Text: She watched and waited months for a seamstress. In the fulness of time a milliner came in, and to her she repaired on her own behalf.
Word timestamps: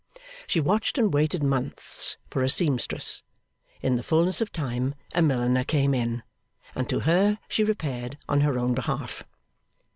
She 0.47 0.59
watched 0.59 0.97
and 0.97 1.13
waited 1.13 1.43
months 1.43 2.17
for 2.31 2.41
a 2.41 2.49
seamstress. 2.49 3.21
In 3.83 3.97
the 3.97 4.01
fulness 4.01 4.41
of 4.41 4.51
time 4.51 4.95
a 5.13 5.21
milliner 5.21 5.63
came 5.63 5.93
in, 5.93 6.23
and 6.73 6.89
to 6.89 7.01
her 7.01 7.37
she 7.47 7.63
repaired 7.63 8.17
on 8.27 8.41
her 8.41 8.57
own 8.57 8.73
behalf. 8.73 9.23